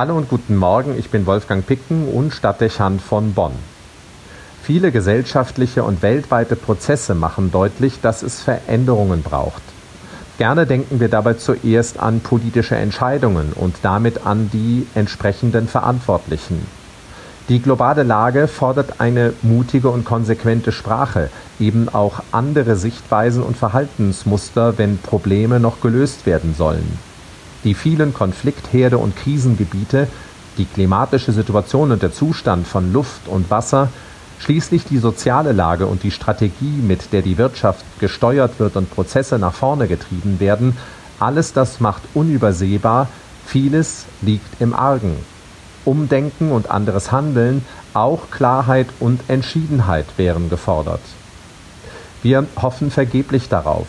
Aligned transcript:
Hallo 0.00 0.16
und 0.16 0.30
guten 0.30 0.56
Morgen, 0.56 0.98
ich 0.98 1.10
bin 1.10 1.26
Wolfgang 1.26 1.66
Picken 1.66 2.08
und 2.08 2.32
Stadtdechant 2.32 3.02
von 3.02 3.34
Bonn. 3.34 3.52
Viele 4.62 4.92
gesellschaftliche 4.92 5.84
und 5.84 6.00
weltweite 6.00 6.56
Prozesse 6.56 7.14
machen 7.14 7.52
deutlich, 7.52 8.00
dass 8.00 8.22
es 8.22 8.40
Veränderungen 8.40 9.20
braucht. 9.22 9.60
Gerne 10.38 10.64
denken 10.64 11.00
wir 11.00 11.10
dabei 11.10 11.34
zuerst 11.34 12.00
an 12.00 12.20
politische 12.20 12.76
Entscheidungen 12.76 13.52
und 13.54 13.76
damit 13.82 14.24
an 14.24 14.48
die 14.50 14.86
entsprechenden 14.94 15.68
Verantwortlichen. 15.68 16.66
Die 17.50 17.60
globale 17.60 18.02
Lage 18.02 18.48
fordert 18.48 19.02
eine 19.02 19.34
mutige 19.42 19.90
und 19.90 20.06
konsequente 20.06 20.72
Sprache, 20.72 21.28
eben 21.58 21.90
auch 21.90 22.22
andere 22.32 22.76
Sichtweisen 22.76 23.42
und 23.42 23.58
Verhaltensmuster, 23.58 24.78
wenn 24.78 24.96
Probleme 24.96 25.60
noch 25.60 25.82
gelöst 25.82 26.24
werden 26.24 26.54
sollen. 26.56 27.09
Die 27.64 27.74
vielen 27.74 28.14
Konfliktherde 28.14 28.98
und 28.98 29.16
Krisengebiete, 29.16 30.08
die 30.58 30.64
klimatische 30.64 31.32
Situation 31.32 31.92
und 31.92 32.02
der 32.02 32.12
Zustand 32.12 32.66
von 32.66 32.92
Luft 32.92 33.28
und 33.28 33.50
Wasser, 33.50 33.88
schließlich 34.38 34.84
die 34.84 34.98
soziale 34.98 35.52
Lage 35.52 35.86
und 35.86 36.02
die 36.02 36.10
Strategie, 36.10 36.80
mit 36.82 37.12
der 37.12 37.22
die 37.22 37.38
Wirtschaft 37.38 37.84
gesteuert 37.98 38.58
wird 38.58 38.76
und 38.76 38.90
Prozesse 38.90 39.38
nach 39.38 39.52
vorne 39.52 39.86
getrieben 39.86 40.40
werden, 40.40 40.76
alles 41.18 41.52
das 41.52 41.80
macht 41.80 42.02
unübersehbar, 42.14 43.08
vieles 43.46 44.06
liegt 44.22 44.60
im 44.60 44.74
Argen. 44.74 45.16
Umdenken 45.84 46.52
und 46.52 46.70
anderes 46.70 47.12
Handeln, 47.12 47.64
auch 47.92 48.30
Klarheit 48.30 48.86
und 49.00 49.20
Entschiedenheit 49.28 50.06
wären 50.16 50.48
gefordert. 50.48 51.00
Wir 52.22 52.46
hoffen 52.60 52.90
vergeblich 52.90 53.48
darauf. 53.48 53.86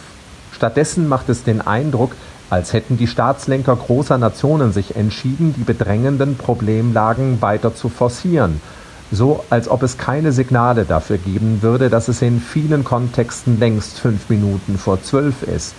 Stattdessen 0.53 1.08
macht 1.08 1.30
es 1.30 1.44
den 1.44 1.62
Eindruck, 1.62 2.14
als 2.52 2.73
hätten 2.73 2.98
die 2.98 3.08
Staatslenker 3.08 3.78
großer 3.78 4.18
Nationen 4.18 4.73
sich 4.73 4.98
entschieden, 4.98 5.55
die 5.58 5.64
bedrängenden 5.64 6.36
Problemlagen 6.36 7.42
weiter 7.42 7.73
zu 7.73 7.88
forcieren, 7.88 8.59
so 9.09 9.46
als 9.50 9.70
ob 9.70 9.84
es 9.84 9.98
keine 9.98 10.34
Signale 10.34 10.84
dafür 10.84 11.17
geben 11.17 11.62
würde, 11.62 11.90
dass 11.90 12.09
es 12.09 12.22
in 12.22 12.42
vielen 12.42 12.84
Kontexten 12.84 13.58
längst 13.58 14.00
fünf 14.00 14.30
Minuten 14.30 14.78
vor 14.78 15.02
zwölf 15.02 15.44
ist. 15.44 15.75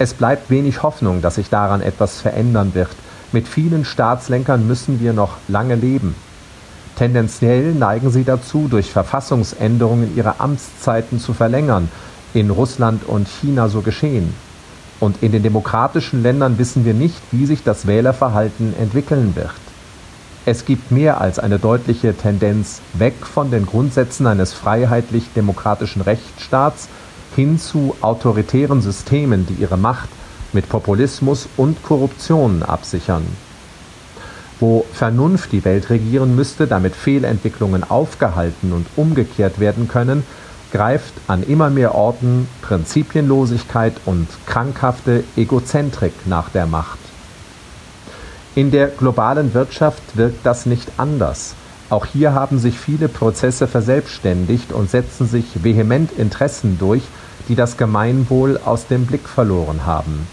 Es 0.00 0.14
bleibt 0.14 0.50
wenig 0.50 0.82
Hoffnung, 0.82 1.22
dass 1.22 1.36
sich 1.36 1.48
daran 1.48 1.80
etwas 1.80 2.20
verändern 2.20 2.74
wird, 2.74 2.90
mit 3.30 3.46
vielen 3.46 3.84
Staatslenkern 3.84 4.66
müssen 4.66 4.98
wir 4.98 5.12
noch 5.12 5.36
lange 5.46 5.76
leben. 5.76 6.16
Tendenziell 6.96 7.72
neigen 7.72 8.10
sie 8.10 8.24
dazu, 8.24 8.66
durch 8.68 8.90
Verfassungsänderungen 8.90 10.16
ihre 10.16 10.40
Amtszeiten 10.40 11.20
zu 11.20 11.34
verlängern, 11.34 11.88
in 12.34 12.50
Russland 12.50 13.04
und 13.06 13.28
China 13.28 13.68
so 13.68 13.80
geschehen. 13.80 14.34
Und 15.02 15.20
in 15.20 15.32
den 15.32 15.42
demokratischen 15.42 16.22
Ländern 16.22 16.58
wissen 16.58 16.84
wir 16.84 16.94
nicht, 16.94 17.20
wie 17.32 17.44
sich 17.44 17.64
das 17.64 17.88
Wählerverhalten 17.88 18.72
entwickeln 18.78 19.34
wird. 19.34 19.50
Es 20.46 20.64
gibt 20.64 20.92
mehr 20.92 21.20
als 21.20 21.40
eine 21.40 21.58
deutliche 21.58 22.16
Tendenz 22.16 22.80
weg 22.92 23.14
von 23.26 23.50
den 23.50 23.66
Grundsätzen 23.66 24.28
eines 24.28 24.52
freiheitlich-demokratischen 24.52 26.02
Rechtsstaats 26.02 26.88
hin 27.34 27.58
zu 27.58 27.96
autoritären 28.00 28.80
Systemen, 28.80 29.44
die 29.44 29.54
ihre 29.54 29.76
Macht 29.76 30.08
mit 30.52 30.68
Populismus 30.68 31.48
und 31.56 31.82
Korruption 31.82 32.62
absichern. 32.62 33.26
Wo 34.60 34.86
Vernunft 34.92 35.50
die 35.50 35.64
Welt 35.64 35.90
regieren 35.90 36.36
müsste, 36.36 36.68
damit 36.68 36.94
Fehlentwicklungen 36.94 37.82
aufgehalten 37.82 38.72
und 38.72 38.86
umgekehrt 38.94 39.58
werden 39.58 39.88
können, 39.88 40.22
greift 40.72 41.12
an 41.28 41.42
immer 41.42 41.70
mehr 41.70 41.94
Orten 41.94 42.48
Prinzipienlosigkeit 42.62 43.94
und 44.06 44.26
krankhafte 44.46 45.22
Egozentrik 45.36 46.12
nach 46.26 46.48
der 46.48 46.66
Macht. 46.66 46.98
In 48.54 48.70
der 48.70 48.88
globalen 48.88 49.54
Wirtschaft 49.54 50.02
wirkt 50.16 50.44
das 50.44 50.66
nicht 50.66 50.90
anders. 50.96 51.54
Auch 51.90 52.06
hier 52.06 52.32
haben 52.32 52.58
sich 52.58 52.78
viele 52.78 53.08
Prozesse 53.08 53.66
verselbstständigt 53.66 54.72
und 54.72 54.90
setzen 54.90 55.28
sich 55.28 55.62
vehement 55.62 56.10
Interessen 56.12 56.78
durch, 56.78 57.02
die 57.48 57.54
das 57.54 57.76
Gemeinwohl 57.76 58.58
aus 58.64 58.86
dem 58.86 59.06
Blick 59.06 59.28
verloren 59.28 59.84
haben. 59.84 60.26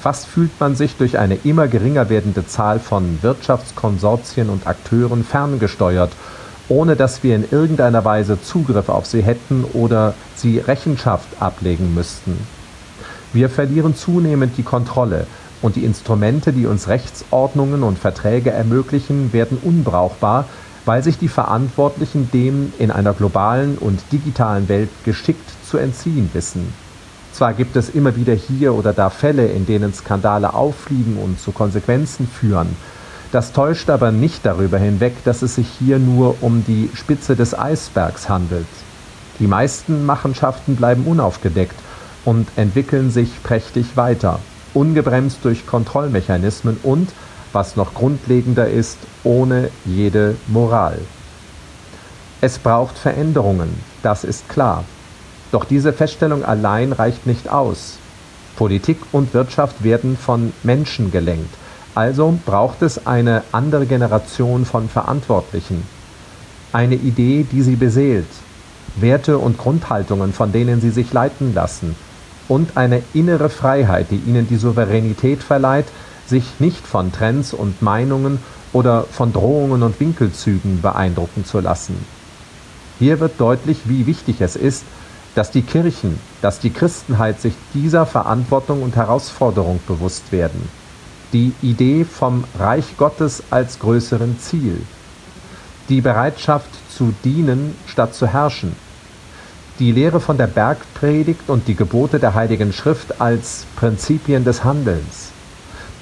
Fast 0.00 0.26
fühlt 0.26 0.58
man 0.60 0.76
sich 0.76 0.96
durch 0.96 1.18
eine 1.18 1.36
immer 1.44 1.68
geringer 1.68 2.08
werdende 2.08 2.46
Zahl 2.46 2.80
von 2.80 3.18
Wirtschaftskonsortien 3.22 4.48
und 4.48 4.66
Akteuren 4.66 5.24
ferngesteuert, 5.24 6.12
ohne 6.70 6.96
dass 6.96 7.22
wir 7.22 7.36
in 7.36 7.44
irgendeiner 7.50 8.06
Weise 8.06 8.40
Zugriff 8.40 8.88
auf 8.88 9.04
sie 9.04 9.22
hätten 9.22 9.64
oder 9.74 10.14
sie 10.34 10.58
Rechenschaft 10.58 11.28
ablegen 11.40 11.94
müssten. 11.94 12.38
Wir 13.34 13.50
verlieren 13.50 13.94
zunehmend 13.94 14.56
die 14.56 14.62
Kontrolle, 14.62 15.26
und 15.62 15.76
die 15.76 15.84
Instrumente, 15.84 16.52
die 16.52 16.66
uns 16.66 16.88
Rechtsordnungen 16.88 17.82
und 17.82 17.98
Verträge 17.98 18.50
ermöglichen, 18.50 19.32
werden 19.32 19.58
unbrauchbar, 19.62 20.46
weil 20.86 21.02
sich 21.02 21.18
die 21.18 21.28
Verantwortlichen 21.28 22.30
dem 22.32 22.72
in 22.78 22.90
einer 22.90 23.12
globalen 23.12 23.76
und 23.76 24.00
digitalen 24.12 24.68
Welt 24.68 24.88
geschickt 25.04 25.48
zu 25.68 25.76
entziehen 25.76 26.30
wissen. 26.32 26.72
Zwar 27.32 27.52
gibt 27.52 27.76
es 27.76 27.90
immer 27.90 28.16
wieder 28.16 28.34
hier 28.34 28.74
oder 28.74 28.92
da 28.92 29.10
Fälle, 29.10 29.46
in 29.46 29.66
denen 29.66 29.92
Skandale 29.94 30.54
auffliegen 30.54 31.18
und 31.18 31.38
zu 31.38 31.52
Konsequenzen 31.52 32.26
führen. 32.26 32.74
Das 33.32 33.52
täuscht 33.52 33.90
aber 33.90 34.10
nicht 34.10 34.44
darüber 34.44 34.78
hinweg, 34.78 35.14
dass 35.24 35.42
es 35.42 35.54
sich 35.54 35.68
hier 35.78 35.98
nur 35.98 36.42
um 36.42 36.64
die 36.66 36.90
Spitze 36.94 37.36
des 37.36 37.56
Eisbergs 37.56 38.28
handelt. 38.28 38.66
Die 39.38 39.46
meisten 39.46 40.04
Machenschaften 40.04 40.74
bleiben 40.76 41.04
unaufgedeckt 41.06 41.76
und 42.24 42.48
entwickeln 42.56 43.10
sich 43.10 43.42
prächtig 43.42 43.96
weiter, 43.96 44.40
ungebremst 44.74 45.38
durch 45.44 45.66
Kontrollmechanismen 45.66 46.78
und, 46.82 47.10
was 47.52 47.76
noch 47.76 47.94
grundlegender 47.94 48.68
ist, 48.68 48.98
ohne 49.22 49.70
jede 49.84 50.36
Moral. 50.48 50.98
Es 52.40 52.58
braucht 52.58 52.98
Veränderungen, 52.98 53.80
das 54.02 54.24
ist 54.24 54.48
klar. 54.48 54.84
Doch 55.52 55.64
diese 55.64 55.92
Feststellung 55.92 56.44
allein 56.44 56.92
reicht 56.92 57.26
nicht 57.26 57.48
aus. 57.48 57.98
Politik 58.56 58.98
und 59.12 59.34
Wirtschaft 59.34 59.82
werden 59.84 60.16
von 60.16 60.52
Menschen 60.62 61.10
gelenkt. 61.10 61.54
Also 62.00 62.38
braucht 62.46 62.80
es 62.80 63.06
eine 63.06 63.42
andere 63.52 63.84
Generation 63.84 64.64
von 64.64 64.88
Verantwortlichen. 64.88 65.82
Eine 66.72 66.94
Idee, 66.94 67.44
die 67.52 67.60
sie 67.60 67.76
beseelt. 67.76 68.24
Werte 68.96 69.36
und 69.36 69.58
Grundhaltungen, 69.58 70.32
von 70.32 70.50
denen 70.50 70.80
sie 70.80 70.88
sich 70.88 71.12
leiten 71.12 71.52
lassen. 71.52 71.94
Und 72.48 72.78
eine 72.78 73.02
innere 73.12 73.50
Freiheit, 73.50 74.06
die 74.10 74.16
ihnen 74.16 74.48
die 74.48 74.56
Souveränität 74.56 75.42
verleiht, 75.42 75.88
sich 76.26 76.58
nicht 76.58 76.86
von 76.86 77.12
Trends 77.12 77.52
und 77.52 77.82
Meinungen 77.82 78.38
oder 78.72 79.02
von 79.02 79.34
Drohungen 79.34 79.82
und 79.82 80.00
Winkelzügen 80.00 80.80
beeindrucken 80.80 81.44
zu 81.44 81.60
lassen. 81.60 81.96
Hier 82.98 83.20
wird 83.20 83.38
deutlich, 83.38 83.80
wie 83.84 84.06
wichtig 84.06 84.40
es 84.40 84.56
ist, 84.56 84.84
dass 85.34 85.50
die 85.50 85.60
Kirchen, 85.60 86.18
dass 86.40 86.60
die 86.60 86.70
Christenheit 86.70 87.42
sich 87.42 87.52
dieser 87.74 88.06
Verantwortung 88.06 88.82
und 88.82 88.96
Herausforderung 88.96 89.80
bewusst 89.86 90.32
werden. 90.32 90.79
Die 91.32 91.52
Idee 91.62 92.04
vom 92.04 92.44
Reich 92.58 92.96
Gottes 92.96 93.42
als 93.50 93.78
größeren 93.78 94.38
Ziel. 94.40 94.80
Die 95.88 96.00
Bereitschaft 96.00 96.70
zu 96.90 97.14
dienen 97.24 97.76
statt 97.86 98.14
zu 98.14 98.26
herrschen. 98.26 98.74
Die 99.78 99.92
Lehre 99.92 100.20
von 100.20 100.36
der 100.36 100.46
Bergpredigt 100.46 101.48
und 101.48 101.68
die 101.68 101.74
Gebote 101.76 102.18
der 102.18 102.34
Heiligen 102.34 102.72
Schrift 102.72 103.20
als 103.20 103.66
Prinzipien 103.76 104.44
des 104.44 104.64
Handelns. 104.64 105.30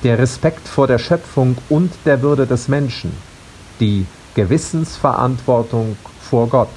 Der 0.03 0.19
Respekt 0.19 0.67
vor 0.67 0.87
der 0.87 0.99
Schöpfung 0.99 1.57
und 1.69 1.93
der 2.05 2.23
Würde 2.23 2.47
des 2.47 2.69
Menschen. 2.69 3.13
Die 3.81 4.07
Gewissensverantwortung 4.35 5.97
vor 6.21 6.49
Gott 6.49 6.69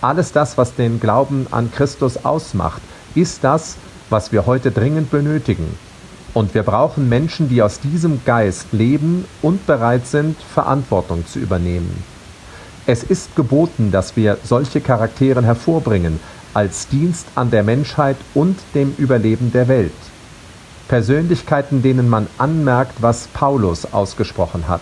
alles 0.00 0.32
das, 0.32 0.56
was 0.56 0.74
den 0.74 0.98
Glauben 0.98 1.46
an 1.50 1.70
Christus 1.70 2.24
ausmacht, 2.24 2.80
ist 3.14 3.44
das, 3.44 3.76
was 4.08 4.32
wir 4.32 4.46
heute 4.46 4.70
dringend 4.70 5.10
benötigen. 5.10 5.76
Und 6.32 6.54
wir 6.54 6.62
brauchen 6.62 7.08
Menschen, 7.08 7.48
die 7.48 7.62
aus 7.62 7.80
diesem 7.80 8.24
Geist 8.24 8.72
leben 8.72 9.24
und 9.42 9.66
bereit 9.66 10.06
sind, 10.06 10.36
Verantwortung 10.40 11.26
zu 11.26 11.38
übernehmen. 11.38 12.04
Es 12.86 13.02
ist 13.02 13.34
geboten, 13.36 13.90
dass 13.90 14.16
wir 14.16 14.38
solche 14.44 14.80
Charaktere 14.80 15.42
hervorbringen, 15.42 16.20
als 16.54 16.88
Dienst 16.88 17.26
an 17.34 17.50
der 17.50 17.62
Menschheit 17.62 18.16
und 18.34 18.58
dem 18.74 18.94
Überleben 18.96 19.52
der 19.52 19.68
Welt. 19.68 19.92
Persönlichkeiten, 20.88 21.82
denen 21.82 22.08
man 22.08 22.26
anmerkt, 22.38 23.00
was 23.00 23.28
Paulus 23.28 23.92
ausgesprochen 23.92 24.66
hat. 24.66 24.80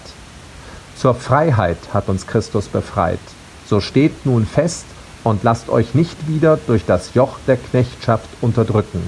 Zur 0.96 1.14
Freiheit 1.14 1.78
hat 1.92 2.08
uns 2.08 2.26
Christus 2.26 2.68
befreit. 2.68 3.20
So 3.66 3.80
steht 3.80 4.24
nun 4.24 4.46
fest, 4.46 4.86
und 5.24 5.42
lasst 5.42 5.68
euch 5.68 5.94
nicht 5.94 6.28
wieder 6.28 6.58
durch 6.66 6.84
das 6.86 7.14
Joch 7.14 7.38
der 7.46 7.56
Knechtschaft 7.56 8.28
unterdrücken. 8.40 9.02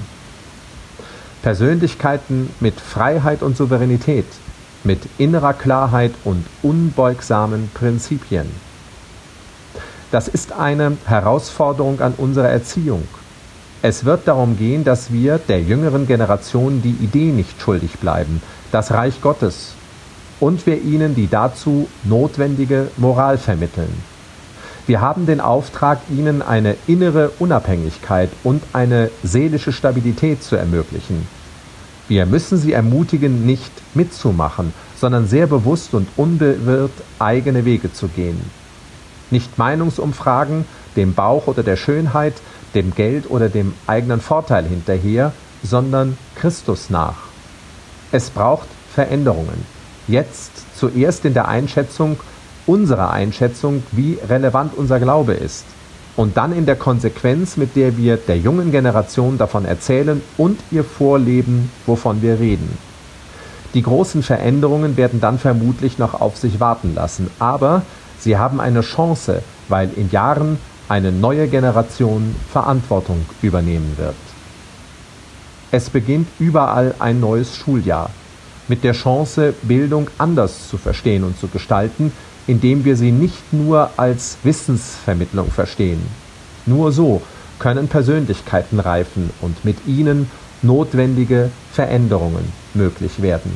Persönlichkeiten 1.41 2.49
mit 2.59 2.79
Freiheit 2.79 3.41
und 3.41 3.57
Souveränität, 3.57 4.25
mit 4.83 4.99
innerer 5.17 5.53
Klarheit 5.53 6.13
und 6.23 6.45
unbeugsamen 6.61 7.69
Prinzipien. 7.73 8.47
Das 10.11 10.27
ist 10.27 10.51
eine 10.51 10.97
Herausforderung 11.05 12.01
an 12.01 12.13
unsere 12.17 12.47
Erziehung. 12.47 13.03
Es 13.81 14.05
wird 14.05 14.27
darum 14.27 14.57
gehen, 14.57 14.83
dass 14.83 15.11
wir 15.11 15.39
der 15.39 15.61
jüngeren 15.61 16.05
Generation 16.05 16.81
die 16.81 17.03
Idee 17.03 17.31
nicht 17.31 17.59
schuldig 17.59 17.93
bleiben, 17.99 18.41
das 18.71 18.91
Reich 18.91 19.21
Gottes, 19.21 19.73
und 20.39 20.65
wir 20.65 20.81
ihnen 20.81 21.15
die 21.15 21.27
dazu 21.27 21.87
notwendige 22.03 22.89
Moral 22.97 23.37
vermitteln. 23.37 24.10
Wir 24.87 25.01
haben 25.01 25.25
den 25.25 25.41
Auftrag, 25.41 25.99
ihnen 26.09 26.41
eine 26.41 26.75
innere 26.87 27.29
Unabhängigkeit 27.39 28.29
und 28.43 28.63
eine 28.73 29.11
seelische 29.23 29.71
Stabilität 29.71 30.43
zu 30.43 30.55
ermöglichen. 30.55 31.27
Wir 32.07 32.25
müssen 32.25 32.57
sie 32.57 32.73
ermutigen, 32.73 33.45
nicht 33.45 33.71
mitzumachen, 33.93 34.73
sondern 34.99 35.27
sehr 35.27 35.47
bewusst 35.47 35.93
und 35.93 36.07
unbewirrt 36.17 36.91
eigene 37.19 37.63
Wege 37.63 37.93
zu 37.93 38.07
gehen. 38.07 38.41
Nicht 39.29 39.57
Meinungsumfragen, 39.57 40.65
dem 40.95 41.13
Bauch 41.13 41.47
oder 41.47 41.63
der 41.63 41.77
Schönheit, 41.77 42.33
dem 42.75 42.93
Geld 42.93 43.29
oder 43.29 43.49
dem 43.49 43.73
eigenen 43.87 44.19
Vorteil 44.19 44.65
hinterher, 44.65 45.31
sondern 45.63 46.17
Christus 46.35 46.89
nach. 46.89 47.15
Es 48.11 48.29
braucht 48.29 48.67
Veränderungen. 48.93 49.65
Jetzt 50.07 50.51
zuerst 50.77 51.23
in 51.23 51.33
der 51.33 51.47
Einschätzung 51.47 52.19
unserer 52.65 53.11
Einschätzung, 53.11 53.83
wie 53.91 54.17
relevant 54.27 54.73
unser 54.75 54.99
Glaube 54.99 55.33
ist. 55.33 55.65
Und 56.15 56.37
dann 56.37 56.51
in 56.51 56.65
der 56.65 56.75
Konsequenz, 56.75 57.57
mit 57.57 57.75
der 57.75 57.97
wir 57.97 58.17
der 58.17 58.37
jungen 58.37 58.71
Generation 58.71 59.37
davon 59.37 59.65
erzählen 59.65 60.21
und 60.37 60.59
ihr 60.69 60.83
vorleben, 60.83 61.71
wovon 61.85 62.21
wir 62.21 62.39
reden. 62.39 62.77
Die 63.73 63.81
großen 63.81 64.21
Veränderungen 64.21 64.97
werden 64.97 65.21
dann 65.21 65.39
vermutlich 65.39 65.97
noch 65.97 66.19
auf 66.19 66.37
sich 66.37 66.59
warten 66.59 66.93
lassen, 66.93 67.31
aber 67.39 67.83
sie 68.19 68.37
haben 68.37 68.59
eine 68.59 68.81
Chance, 68.81 69.41
weil 69.69 69.89
in 69.95 70.11
Jahren 70.11 70.57
eine 70.89 71.13
neue 71.13 71.47
Generation 71.47 72.35
Verantwortung 72.51 73.25
übernehmen 73.41 73.93
wird. 73.97 74.15
Es 75.71 75.89
beginnt 75.89 76.27
überall 76.37 76.95
ein 76.99 77.21
neues 77.21 77.55
Schuljahr 77.55 78.09
mit 78.67 78.83
der 78.83 78.93
Chance, 78.93 79.53
Bildung 79.61 80.09
anders 80.17 80.67
zu 80.69 80.77
verstehen 80.77 81.23
und 81.23 81.39
zu 81.39 81.47
gestalten, 81.47 82.11
indem 82.47 82.85
wir 82.85 82.95
sie 82.95 83.11
nicht 83.11 83.53
nur 83.53 83.91
als 83.97 84.37
Wissensvermittlung 84.43 85.51
verstehen. 85.51 86.01
Nur 86.65 86.91
so 86.91 87.21
können 87.59 87.87
Persönlichkeiten 87.87 88.79
reifen 88.79 89.29
und 89.41 89.63
mit 89.65 89.85
ihnen 89.87 90.29
notwendige 90.61 91.51
Veränderungen 91.71 92.51
möglich 92.73 93.21
werden. 93.21 93.51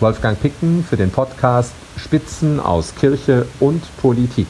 Wolfgang 0.00 0.40
Picken 0.40 0.84
für 0.88 0.96
den 0.96 1.10
Podcast 1.10 1.72
Spitzen 1.96 2.58
aus 2.58 2.94
Kirche 2.94 3.46
und 3.60 3.82
Politik. 3.98 4.48